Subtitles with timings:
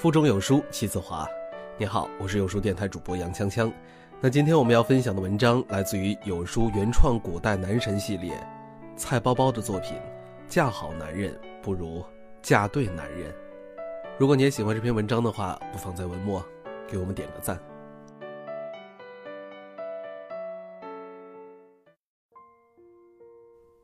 [0.00, 1.28] 腹中有书气自华。
[1.76, 3.70] 你好，我是有书电台主播杨锵锵。
[4.18, 8.32] 那今天我们要分享的文章来自于有书原创古代男神系列，
[8.96, 9.98] 菜包包的作品
[10.48, 12.02] 《嫁好男人不如
[12.40, 13.30] 嫁对男人》。
[14.18, 16.42] 如果你也喜欢这篇文章的话，不妨在文末
[16.88, 17.60] 给我们点个赞。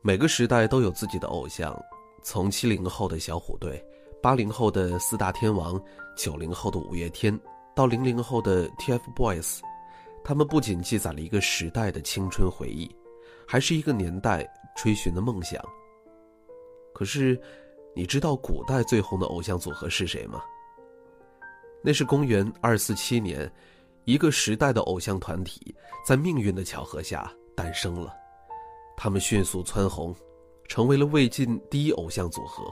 [0.01, 1.79] 每个时代都有自己的偶像，
[2.23, 3.85] 从七零后的小虎队。
[4.27, 5.81] 八零后的四大天王，
[6.13, 7.39] 九零后的五月天，
[7.73, 9.61] 到零零后的 TFBOYS，
[10.21, 12.93] 他们不仅记载了一个时代的青春回忆，
[13.47, 14.45] 还是一个年代
[14.75, 15.63] 追寻的梦想。
[16.93, 17.41] 可是，
[17.95, 20.43] 你知道古代最红的偶像组合是谁吗？
[21.81, 23.49] 那是公元二四七年，
[24.03, 25.73] 一个时代的偶像团体
[26.05, 28.13] 在命运的巧合下诞生了，
[28.97, 30.13] 他们迅速蹿红，
[30.67, 32.69] 成为了魏晋第一偶像组合。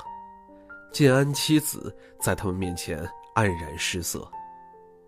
[0.95, 4.25] 建安七子在他们面前黯然失色，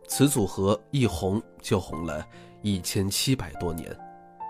[0.05, 2.27] 此组合一红就红了
[2.61, 3.97] 一千七百多年，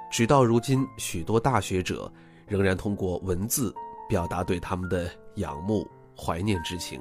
[0.09, 2.11] 直到如今，许多大学者
[2.47, 3.71] 仍然通过文字
[4.09, 6.99] 表达对他们的仰慕、怀念之情。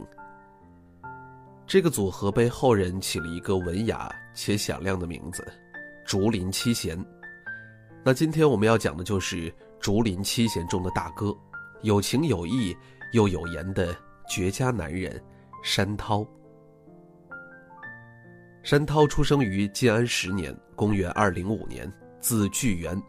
[1.66, 5.50] 这个组合被后人起了一个文雅且响亮的名字——
[6.04, 7.02] 竹林七贤。
[8.04, 9.50] 那今天我们要讲的就是
[9.80, 11.34] 竹林七贤中的大哥，
[11.80, 12.76] 有情有义
[13.14, 13.96] 又有颜的。
[14.28, 15.22] 绝佳男人，
[15.62, 16.26] 山涛。
[18.62, 23.00] 山涛出生于建安十年（公元205年），字巨源。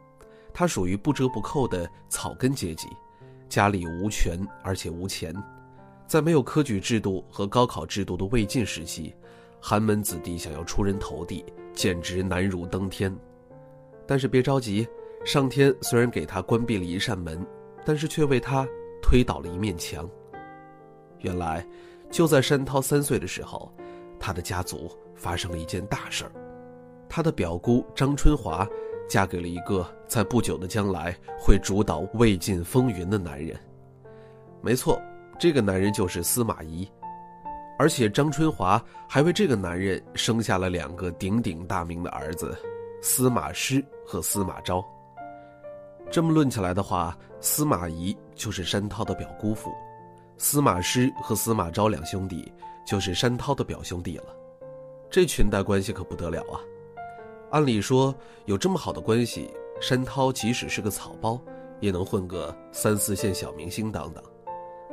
[0.53, 2.87] 他属于不折不扣的草根阶级，
[3.49, 5.33] 家里无权而且无钱。
[6.05, 9.13] 在没有科举制度和高考制度的魏晋时期，
[9.59, 11.43] 寒门子弟想要出人头地，
[11.73, 13.15] 简直难如登天。
[14.05, 14.87] 但是别着急，
[15.25, 17.45] 上天虽然给他关闭了一扇门，
[17.83, 18.67] 但是却为他
[19.01, 20.09] 推倒了一面墙。
[21.21, 21.65] 原来，
[22.11, 23.71] 就在山涛三岁的时候，
[24.19, 26.31] 他的家族发生了一件大事儿。
[27.09, 28.67] 他的表姑张春华
[29.09, 33.57] 嫁给了一个在不久的将来会主导魏晋风云的男人。
[34.61, 35.01] 没错，
[35.39, 36.87] 这个男人就是司马懿。
[37.79, 42.57] 而且张春华还为这个男人生下了两个鼎鼎大名的儿子，
[43.01, 44.83] 司马师和司马昭。
[46.09, 49.71] 这么论起来的话，司马懿就是山涛的表姑父。
[50.37, 52.51] 司马师和司马昭两兄弟
[52.85, 54.25] 就是山涛的表兄弟了，
[55.09, 56.61] 这裙带关系可不得了啊！
[57.49, 58.13] 按理说
[58.45, 59.49] 有这么好的关系，
[59.81, 61.41] 山涛即使是个草包，
[61.79, 64.23] 也能混个三四线小明星当当。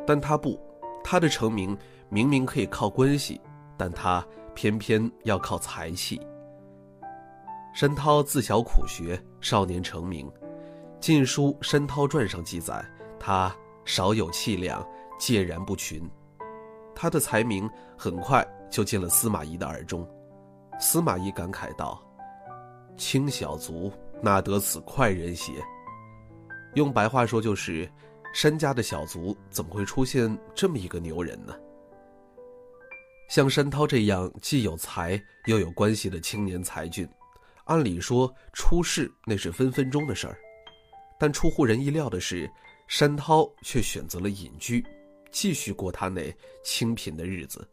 [0.06, 0.58] 但他不，
[1.04, 1.76] 他的成名
[2.08, 3.38] 明明可以靠关系，
[3.76, 6.20] 但他偏偏要靠才气。
[7.74, 10.26] 山涛自小苦学，少年成名，
[11.00, 12.82] 《晋书·山涛传》上记载，
[13.20, 13.54] 他
[13.84, 14.82] 少有气量。
[15.18, 16.08] 介然不群，
[16.94, 20.08] 他的才名很快就进了司马懿的耳中。
[20.80, 22.02] 司马懿感慨道
[22.98, 23.92] ：“轻小卒，
[24.22, 25.52] 哪得此快人邪？”
[26.74, 27.88] 用白话说就是，
[28.34, 31.54] 山家的小卒怎么会出现这么一个牛人呢？
[33.30, 37.08] 像山涛这样既有才又有关系的青年才俊，
[37.64, 40.36] 按理说出世那是分分钟的事儿，
[41.18, 42.50] 但出乎人意料的是，
[42.88, 44.84] 山涛却选择了隐居。
[45.34, 47.68] 继续过他那清贫的日子。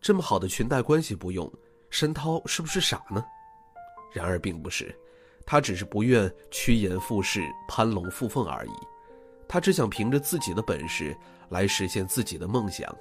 [0.00, 1.52] 这么好的裙带关系不用，
[1.90, 3.22] 申涛是不是傻呢？
[4.12, 4.96] 然而并不是，
[5.44, 8.72] 他只是不愿趋炎附势、攀龙附凤而已。
[9.48, 11.14] 他只想凭着自己的本事
[11.48, 12.96] 来实现自己的梦想。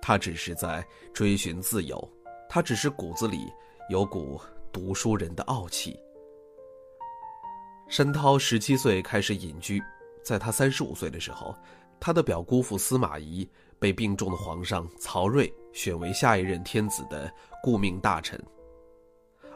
[0.00, 2.08] 他只是在追寻自由。
[2.48, 3.52] 他只是骨子里
[3.88, 4.40] 有股
[4.72, 5.98] 读书人的傲气。
[7.88, 9.82] 申涛十七岁开始隐居，
[10.22, 11.52] 在他三十五岁的时候。
[12.04, 13.48] 他的表姑父司马懿
[13.78, 17.32] 被病重的皇上曹睿选为下一任天子的
[17.62, 18.36] 顾命大臣。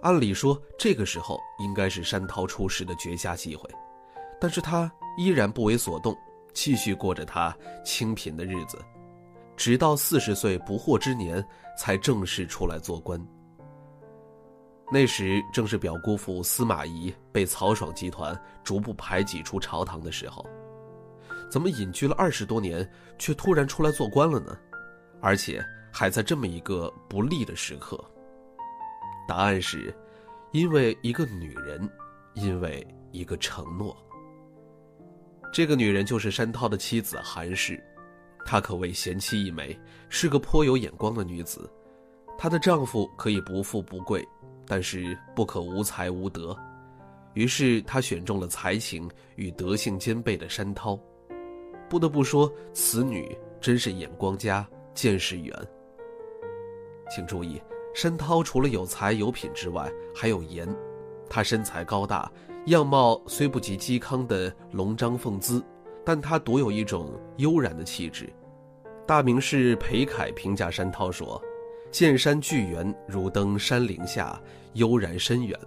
[0.01, 3.69] 按理说，这个时候应该是山涛出世的绝佳机会，
[4.41, 6.17] 但是他依然不为所动，
[6.55, 7.53] 继续过着他
[7.85, 8.79] 清贫的日子，
[9.57, 11.45] 直到四十岁不惑之年
[11.77, 13.21] 才正式出来做官。
[14.93, 20.47] 那时正是表姑父司马懿被曹爽集团逐步排挤出朝堂的时候。
[21.51, 22.89] 怎么隐居了二十多年，
[23.19, 24.57] 却突然出来做官了呢？
[25.21, 27.99] 而且还在这么一个不利的时刻。
[29.27, 29.95] 答案是，
[30.53, 31.89] 因为一个女人，
[32.35, 33.97] 因为一个承诺。
[35.53, 37.83] 这个女人就是山涛的妻子韩氏，
[38.45, 39.79] 她可谓贤妻一枚，
[40.09, 41.71] 是个颇有眼光的女子。
[42.37, 44.23] 她的丈夫可以不富不贵，
[44.67, 46.55] 但是不可无才无德。
[47.33, 50.99] 于是她选中了才情与德性兼备的山涛。
[51.89, 55.55] 不得不说，此女真是眼光佳，见识远。
[57.11, 57.63] 请注意，
[57.95, 60.69] 山涛除了有才有品之外，还有颜。
[61.29, 62.31] 他身材高大，
[62.67, 65.63] 样貌虽不及嵇康的龙章凤姿，
[66.05, 68.33] 但他独有一种悠然的气质。
[69.07, 71.41] 大名士裴楷评价山涛说
[71.93, 74.41] ：“见山巨源，如登山林下，
[74.75, 75.59] 悠然深远。”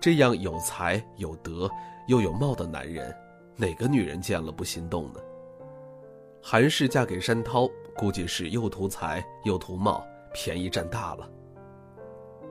[0.00, 1.70] 这样有才有德
[2.08, 3.14] 又有貌的男人，
[3.62, 5.20] 哪个女人见了不心动呢？
[6.42, 10.04] 韩氏嫁给山涛，估计是又图财又图貌，
[10.34, 11.30] 便宜占大了。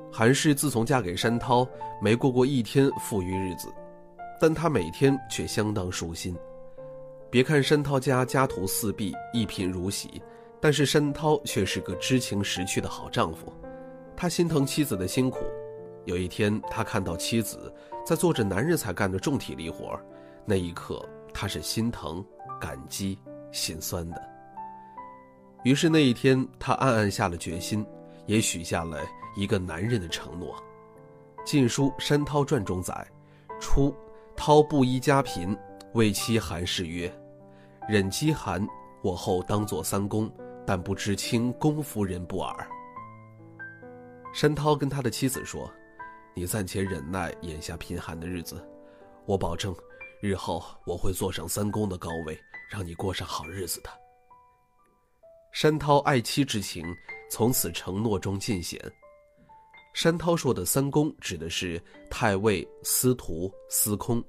[0.09, 1.67] 韩氏自从嫁给山涛，
[2.01, 3.67] 没过过一天富裕日子，
[4.39, 6.33] 但她每天却相当舒心。
[7.29, 10.21] 别看山涛家家徒四壁、一贫如洗，
[10.61, 13.51] 但是山涛却是个知情识趣的好丈夫。
[14.15, 15.39] 他心疼妻子的辛苦。
[16.05, 17.69] 有一天，他看到妻子
[18.05, 19.99] 在做着男人才干的重体力活，
[20.45, 22.23] 那一刻他是心疼、
[22.59, 23.17] 感激、
[23.51, 24.21] 心酸的。
[25.63, 27.85] 于是那一天，他暗暗下了决心，
[28.25, 28.99] 也许下了
[29.35, 30.55] 一个男人的承诺。
[31.43, 33.07] 《晋书·山涛传》中载
[33.59, 33.95] ：“初，
[34.35, 35.57] 涛布衣家贫，
[35.93, 37.11] 为妻韩氏曰
[37.87, 38.67] ：‘忍饥寒，
[39.01, 40.31] 我后当作三公，
[40.65, 42.67] 但不知卿公夫人不耳。’”
[44.33, 45.71] 山涛跟他的妻子说。
[46.33, 48.65] 你暂且忍耐眼下贫寒的日子，
[49.25, 49.75] 我保证，
[50.21, 52.39] 日后我会坐上三公的高位，
[52.69, 53.89] 让你过上好日子的。
[55.51, 56.85] 山涛爱妻之情
[57.29, 58.79] 从此承诺中尽显。
[59.93, 64.23] 山涛说的三公指的是太尉、司徒、司空，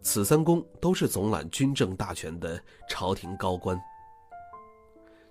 [0.00, 3.78] 此三公都是总揽军政大权的朝廷高官。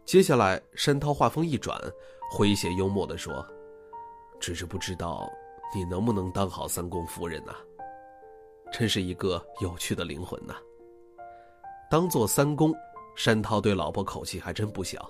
[0.03, 1.81] 接下来，山涛话锋一转，
[2.33, 3.43] 诙谐幽默地说
[4.41, 5.31] ：“只是不知道。”
[5.73, 7.53] 你能不能当好三公夫人呢？
[8.77, 10.53] 真是一个有趣的灵魂呐！
[11.89, 12.73] 当做三公，
[13.15, 15.09] 山涛对老婆口气还真不小。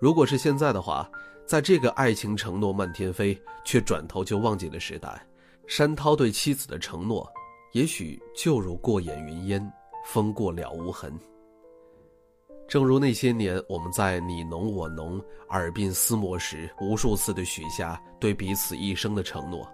[0.00, 1.06] 如果是现在的话，
[1.44, 5.22] 在这个爱情承诺漫天飞，却转头就忘记的时代，
[5.66, 7.30] 山涛对妻子的承诺，
[7.72, 9.72] 也许就如过眼云烟，
[10.06, 11.12] 风过了无痕。
[12.66, 19.70] 正如那些年我们在你侬我侬、耳鬓厮磨时，无数次的许下对彼此一生的承诺。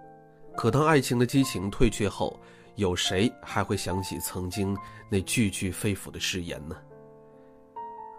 [0.57, 2.37] 可当爱情的激情退却后，
[2.75, 4.77] 有谁还会想起曾经
[5.09, 6.75] 那句句肺腑的誓言呢？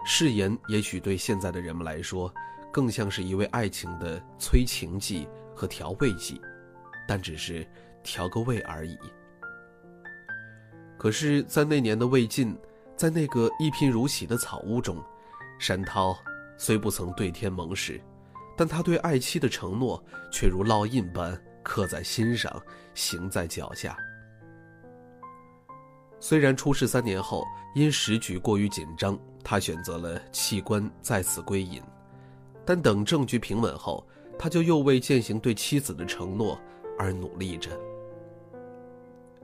[0.04, 2.32] 誓言也许对现在的人们来说，
[2.72, 6.40] 更像是一味爱情的催情剂和调味剂，
[7.06, 7.66] 但只是
[8.02, 8.98] 调个味而已。
[10.98, 12.56] 可是，在那年的魏晋。
[12.96, 15.04] 在那个一贫如洗的草屋中，
[15.58, 16.16] 山涛
[16.56, 18.00] 虽不曾对天盟誓，
[18.56, 20.02] 但他对爱妻的承诺
[20.32, 22.50] 却如烙印般刻在心上，
[22.94, 23.98] 行在脚下。
[26.18, 31.80] 虽然出事三年后，因时局过于紧张，他选择了弃官再次归隐，
[32.64, 34.04] 但等政局平稳后，
[34.38, 36.58] 他就又为践行对妻子的承诺
[36.98, 37.70] 而努力着。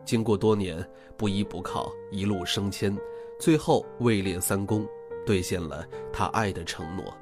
[0.04, 0.84] 经过多年
[1.16, 2.96] 不依不靠，一路升迁。
[3.38, 4.86] 最后位列三公，
[5.26, 7.16] 兑现了他爱的承诺。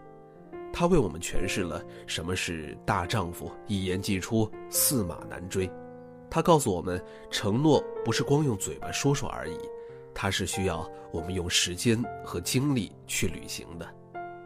[0.72, 5.70] 他为我们诠释了什么是大丈夫，一言既出，驷马难追。
[6.30, 9.58] 他告诉我们，承诺不是光用嘴巴说说而已，
[10.14, 13.86] 它是需要我们用时间和精力去履行的。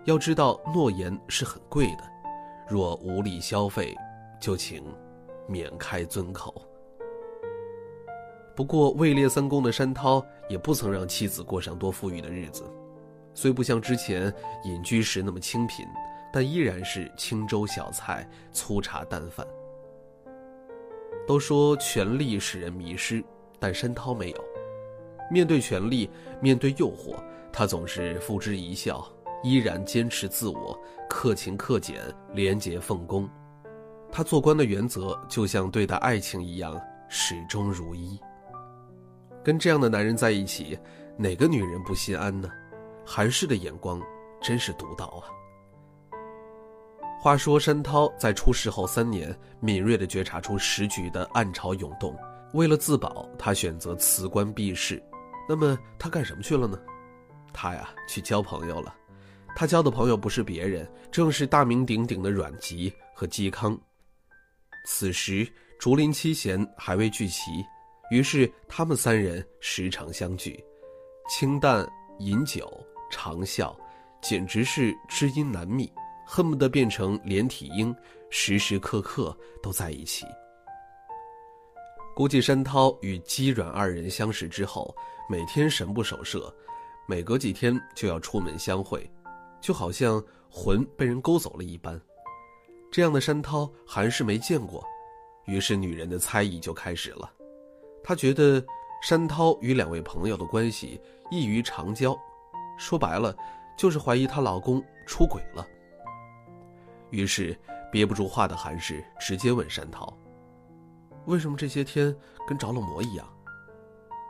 [0.04, 2.04] 要知道，诺言是很贵的，
[2.68, 3.94] 若无力消费，
[4.40, 4.82] 就请
[5.46, 6.66] 免开尊口。
[8.56, 12.62] 不过，位列三公的山涛也不曾让妻子过上多富裕的日子，
[13.34, 14.32] 虽不像之前
[14.64, 15.84] 隐居时那么清贫，
[16.32, 19.46] 但依然是清粥小菜、粗茶淡饭。
[21.26, 23.24] 都说权力使人迷失，
[23.58, 24.44] 但申涛没有。
[25.30, 26.08] 面对权力，
[26.40, 27.16] 面对诱惑，
[27.52, 29.06] 他总是付之一笑，
[29.42, 30.78] 依然坚持自我，
[31.08, 32.00] 克勤克俭，
[32.32, 33.28] 廉洁奉公。
[34.12, 38.20] 他做官的原则，就像对待爱情一样，始终如一。
[39.42, 40.78] 跟这样的男人在一起，
[41.16, 42.48] 哪个女人不心安呢？
[43.04, 44.00] 韩氏的眼光
[44.42, 45.28] 真是独到啊。
[47.24, 52.14] 话说山涛在出事后三年，敏锐地觉察出时局的暗潮涌动，
[52.52, 55.02] 为了自保，他选择辞官避世。
[55.48, 56.78] 那么他干什么去了呢？
[57.50, 58.94] 他呀，去交朋友了。
[59.56, 63.74] 他交的朋友不是别人，正是大名鼎鼎的阮籍和嵇康。
[64.84, 65.50] 此时
[65.80, 67.64] 竹林七贤还未聚齐。
[68.10, 70.62] 于是他们三人时常相聚，
[71.30, 72.70] 清淡饮酒
[73.10, 73.74] 长笑，
[74.20, 75.90] 简直是知音难觅，
[76.26, 77.94] 恨不得变成连体婴，
[78.30, 80.26] 时时刻刻都在一起。
[82.14, 84.94] 估计山涛与姬阮二人相识之后，
[85.28, 86.54] 每天神不守舍，
[87.08, 89.10] 每隔几天就要出门相会，
[89.60, 92.00] 就好像魂被人勾走了一般。
[92.92, 94.84] 这样的山涛，还是没见过，
[95.46, 97.28] 于是女人的猜疑就开始了。
[98.02, 98.64] 她觉得
[99.02, 101.00] 山涛与两位朋友的关系
[101.32, 102.16] 异于常交，
[102.78, 103.36] 说白了，
[103.76, 105.66] 就是怀疑她老公出轨了。
[107.14, 107.56] 于是
[107.92, 110.12] 憋不住话的韩氏直接问山涛
[111.26, 112.14] ：“为什么这些天
[112.46, 113.26] 跟着了魔一样？”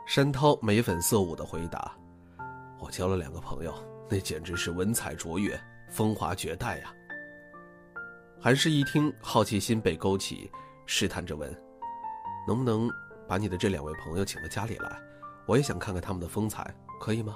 [0.05, 1.91] 山涛眉粉色舞的回答
[2.79, 3.73] ：“我交了两个朋友，
[4.07, 6.93] 那简直是文采卓越、风华绝代呀。”
[8.39, 10.51] 韩氏一听，好奇心被勾起，
[10.85, 11.51] 试探着问
[12.47, 12.87] ：“能不能
[13.27, 15.01] 把你的这两位朋友请到家里来？
[15.47, 17.35] 我也想看看他们的风采，可以吗？”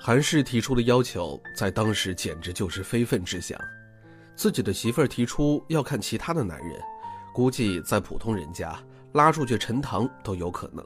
[0.00, 3.56] 韩氏提出的要求，在当时简直就是非分之想。
[4.36, 6.80] 自己的媳妇儿提出要看其他的男人，
[7.32, 8.78] 估计在普通人家
[9.12, 10.84] 拉出去陈塘都有可能。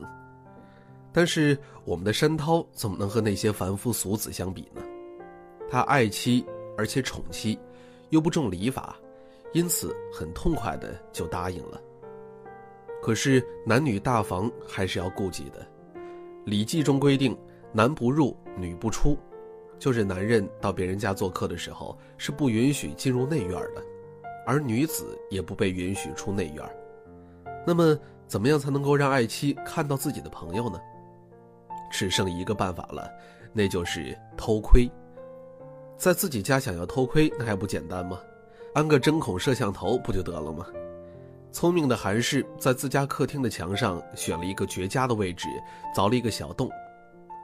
[1.13, 4.83] 但是我们的山涛怎么能和那些凡夫俗子相比呢？
[5.71, 6.45] 他爱妻
[6.77, 7.59] 而且宠妻，
[8.11, 8.97] 又不重礼法，
[9.53, 11.81] 因此很痛快的就答应了。
[13.03, 15.61] 可是男女大防还是要顾及的，
[16.45, 17.37] 《礼记》中规定，
[17.73, 19.17] 男不入，女不出。
[19.79, 23.83] 就是男人到别人家做客的时候是不允许进入内院的，
[24.47, 26.65] 而女子也不被允许出内院。
[27.67, 30.81] 那么，怎么样才能够让爱妻看到自己的朋友呢？
[31.91, 33.11] 只剩一个办法了，
[33.53, 34.91] 那就是偷窥。
[35.97, 38.19] 在自己家想要偷窥，那还不简单吗？
[38.75, 40.67] 安个针孔摄像头不就得了吗？
[41.51, 45.49] 聪明的韩氏在自家客厅的墙上选了一个绝佳的位置，
[45.97, 46.71] 凿了一个小洞。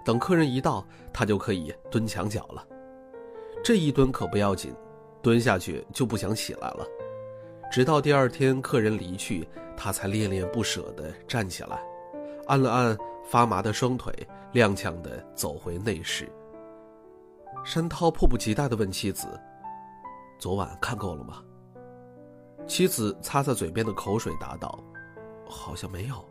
[0.05, 2.67] 等客人一到，他就可以蹲墙角了。
[3.65, 4.75] 这一蹲可不要紧，
[5.23, 6.87] 蹲下去就不想起来了。
[7.73, 11.83] 直到第二天客人离去，他才恋恋不舍地站起来，
[12.47, 14.13] 按了按发麻的双腿，
[14.53, 16.31] 踉跄地走回内室。
[17.65, 19.27] 山涛迫不及待地问妻子
[20.39, 21.43] ：“昨晚看够了吗？”
[22.69, 24.79] 妻子擦擦嘴边的口水，答道
[25.49, 26.23] ：“好像没有。”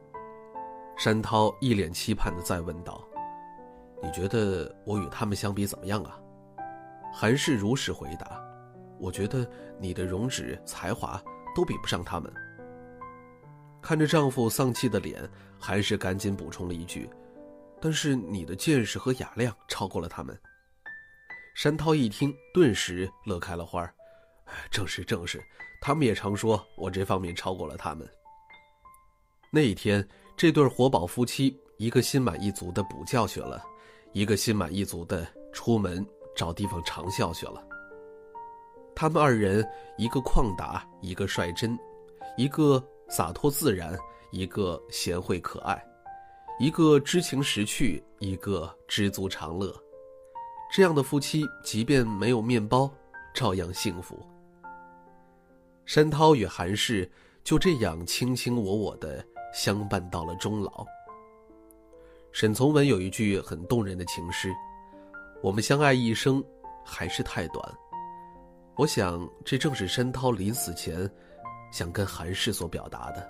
[0.96, 3.03] 山涛一脸期盼地再问道。
[4.04, 6.20] 你觉得我与他们相比怎么样啊？
[7.14, 8.44] 韩氏如实回答
[9.00, 11.22] ：“我觉得你的容止、才华
[11.56, 12.32] 都比不上他们。”
[13.82, 17.10] 看着丈夫丧气的脸，韩氏赶紧补充了一句
[17.80, 20.38] ：“但是你的见识和雅量超过了他们。”
[21.56, 23.94] 山涛一听，顿时乐开了花儿
[24.70, 25.42] 正是正是，
[25.82, 28.06] 他们也常说我这方面超过了他们。”
[29.50, 30.06] 那一天，
[30.36, 33.64] 这对活宝夫妻一个心满意足的补觉去了。
[34.13, 36.05] 一个心满意足的出门
[36.36, 37.62] 找地方长啸去了。
[38.96, 39.67] 他们二人，
[39.98, 41.77] 一个旷达，一个率真，
[42.38, 43.98] 一个洒脱自然，
[44.32, 45.84] 一个贤惠可爱，
[46.60, 49.75] 一个知情识趣，一个知足常乐。
[50.72, 52.91] 这样的夫妻，即便没有面包，
[53.34, 54.17] 照样幸福。
[55.86, 57.12] 山涛与韩氏
[57.43, 60.86] 就这样卿卿我我的相伴到了终老。
[62.34, 64.52] 沈从文有一句很动人的情诗
[65.44, 66.44] ：“我们相爱一生，
[66.84, 67.63] 还是太短。”
[68.75, 71.08] 我想，这正是山涛临死前
[71.72, 73.30] 想跟韩氏所表达的。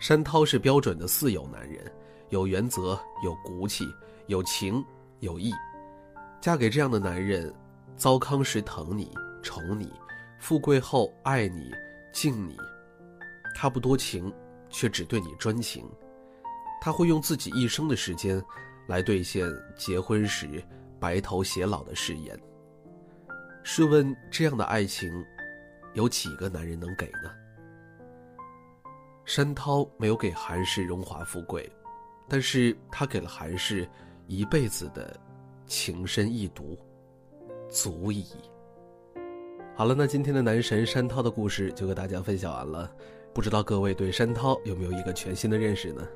[0.00, 1.84] 山涛是标准的四有男人，
[2.30, 3.84] 有原则，有骨气，
[4.28, 4.82] 有情，
[5.20, 5.52] 有义。
[6.40, 7.54] 嫁给这样的男人，
[7.94, 9.92] 糟糠时疼你、宠你，
[10.40, 11.70] 富贵后爱你、
[12.10, 12.56] 敬你。
[13.54, 14.32] 他不多情，
[14.70, 15.86] 却只对你专情。
[16.80, 18.42] 他会用自己一生的时间，
[18.86, 20.62] 来兑现结婚时
[21.00, 22.38] 白头偕老的誓言。
[23.62, 25.12] 试问，这样的爱情，
[25.94, 27.30] 有几个男人能给呢？
[29.24, 31.70] 山涛没有给韩氏荣华富贵，
[32.28, 33.86] 但是他给了韩氏
[34.26, 35.14] 一辈子的
[35.66, 36.78] 情深意笃，
[37.68, 38.24] 足矣。
[39.76, 42.90] 好了，那今天的男神山涛的故事就和大家分享完了。
[43.34, 46.08] 不知道各位对山涛有没有一个全新的认识呢？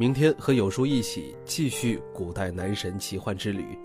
[0.00, 3.76] 明天和有书一起继续古代男神奇幻之旅。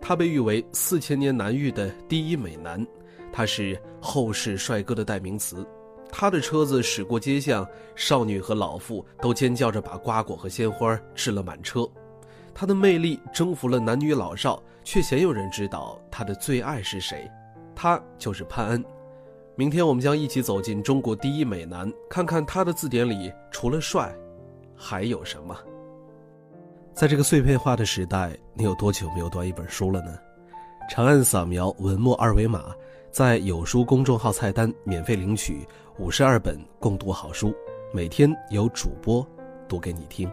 [0.00, 2.84] 他被誉为四千年难遇的第一美男，
[3.32, 5.64] 他是后世帅哥的代名词。
[6.10, 7.64] 他的车子驶过街巷，
[7.94, 11.88] 少女和老妇都尖叫着把瓜果和鲜花置了满车。
[12.52, 17.30] 他的魅力征服了男女老少，却鲜有人知道他的最爱是谁。
[17.72, 18.84] 他就是潘恩。
[19.54, 24.12] 明天我们将一起走进中国第一美男，看看他的字典里除了帅。
[24.76, 25.56] 还有什么？
[26.94, 30.18] 在这个碎片化的时代，你有多久没有读一本书了呢？
[30.90, 32.74] 长按扫描文末二维码，
[33.10, 35.66] 在有书公众号菜单免费领取
[35.98, 37.54] 五十二本共读好书，
[37.94, 39.26] 每天有主播
[39.68, 40.30] 读给你听。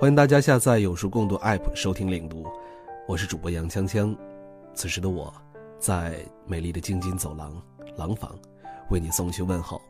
[0.00, 2.44] 欢迎大家下载有书共读 APP 收听领读，
[3.06, 4.16] 我是主播杨锵锵。
[4.74, 5.32] 此时的我，
[5.78, 7.54] 在美丽的京津走廊
[7.96, 8.34] 廊坊，
[8.90, 9.80] 为你送去问候。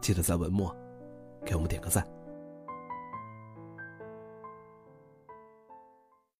[0.00, 0.74] 记得在文末
[1.46, 2.06] 给我们点个赞。